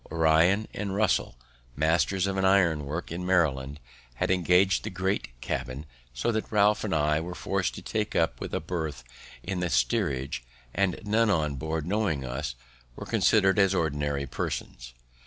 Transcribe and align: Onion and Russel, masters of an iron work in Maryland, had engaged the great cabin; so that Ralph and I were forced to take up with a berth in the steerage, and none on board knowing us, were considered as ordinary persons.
Onion 0.11 0.67
and 0.73 0.95
Russel, 0.95 1.37
masters 1.75 2.25
of 2.25 2.35
an 2.35 2.43
iron 2.43 2.85
work 2.85 3.11
in 3.11 3.23
Maryland, 3.23 3.79
had 4.15 4.31
engaged 4.31 4.83
the 4.83 4.89
great 4.89 5.39
cabin; 5.41 5.85
so 6.11 6.31
that 6.31 6.51
Ralph 6.51 6.83
and 6.83 6.95
I 6.95 7.21
were 7.21 7.35
forced 7.35 7.75
to 7.75 7.83
take 7.83 8.15
up 8.15 8.41
with 8.41 8.55
a 8.55 8.59
berth 8.59 9.03
in 9.43 9.59
the 9.59 9.69
steerage, 9.69 10.43
and 10.73 10.99
none 11.03 11.29
on 11.29 11.53
board 11.53 11.85
knowing 11.85 12.25
us, 12.25 12.55
were 12.95 13.05
considered 13.05 13.59
as 13.59 13.75
ordinary 13.75 14.25
persons. 14.25 14.95